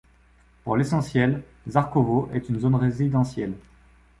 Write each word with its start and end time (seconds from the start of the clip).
Pour 0.63 0.77
l'essentiel, 0.77 1.43
Žarkovo 1.69 2.27
est 2.33 2.49
une 2.49 2.59
zone 2.59 2.73
résidentielle. 2.73 3.53